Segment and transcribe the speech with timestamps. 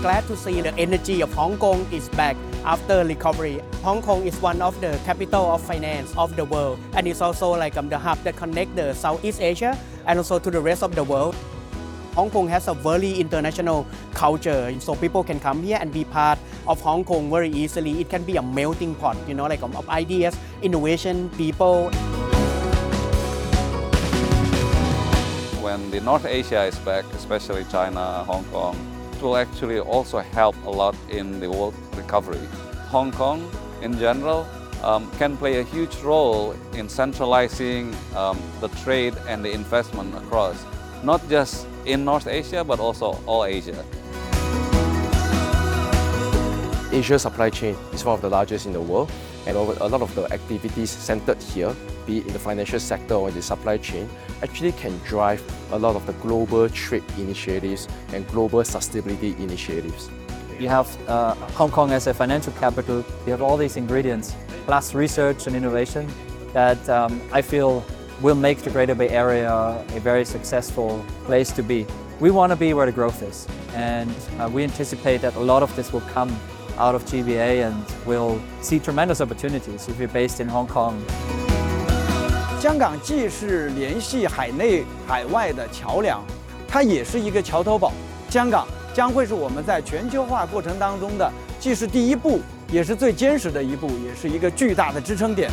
[0.00, 3.60] glad to see the energy of Hong Kong is back after recovery.
[3.82, 7.50] Hong Kong is one of the capital of finance of the world and it's also
[7.50, 9.76] like um, the hub that connect the Southeast Asia
[10.06, 11.34] and also to the rest of the world.
[12.14, 16.38] Hong Kong has a very international culture, so people can come here and be part
[16.66, 18.00] of Hong Kong very easily.
[18.00, 21.90] It can be a melting pot, you know, like um, of ideas, innovation, people.
[25.62, 28.76] When the North Asia is back, especially China, Hong Kong,
[29.20, 32.40] will actually also help a lot in the world recovery.
[32.88, 33.50] Hong Kong,
[33.82, 34.46] in general,
[34.82, 40.64] um, can play a huge role in centralizing um, the trade and the investment across,
[41.02, 43.84] not just in North Asia, but also all Asia.
[46.92, 49.10] Asia supply chain is one of the largest in the world,
[49.46, 51.74] and a lot of the activities centered here,
[52.06, 54.08] be it in the financial sector or the supply chain,
[54.42, 60.10] actually can drive a lot of the global trade initiatives and global sustainability initiatives.
[60.58, 64.34] You have uh, Hong Kong as a financial capital, you have all these ingredients,
[64.66, 66.06] plus research and innovation
[66.52, 67.84] that um, I feel
[68.20, 71.86] will make the Greater Bay Area a very successful place to be.
[72.20, 75.62] We want to be where the growth is, and uh, we anticipate that a lot
[75.62, 76.38] of this will come
[76.78, 77.74] out of GBA and
[78.06, 80.94] we'll see tremendous opportunities if you're based in Hong Kong.
[82.60, 86.22] 香港既是联系海内海外的桥梁，
[86.68, 87.92] 它也是一个桥头堡。
[88.28, 92.40] 香港将会是我们在全球化过程当中的，既是第一步，
[92.70, 95.50] 也是最坚实的一步，也是一个巨大的支撑点。